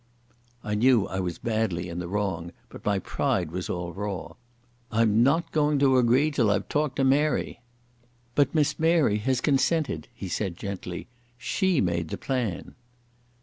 [0.63, 4.33] I knew I was badly in the wrong, but my pride was all raw.
[4.91, 7.61] "I'm not going to agree till I've talked to Mary."
[8.33, 11.07] "But Miss Mary has consented," he said gently.
[11.37, 12.73] "She made the plan."